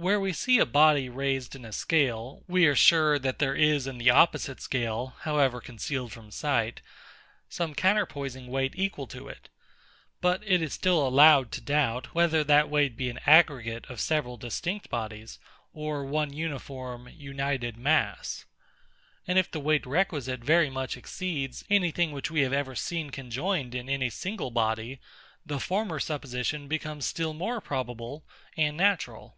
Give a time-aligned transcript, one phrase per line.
[0.00, 3.88] Where we see a body raised in a scale, we are sure that there is
[3.88, 6.82] in the opposite scale, however concealed from sight,
[7.48, 9.48] some counterpoising weight equal to it;
[10.20, 14.36] but it is still allowed to doubt, whether that weight be an aggregate of several
[14.36, 15.40] distinct bodies,
[15.72, 18.44] or one uniform united mass.
[19.26, 23.10] And if the weight requisite very much exceeds any thing which we have ever seen
[23.10, 25.00] conjoined in any single body,
[25.44, 28.24] the former supposition becomes still more probable
[28.56, 29.34] and natural.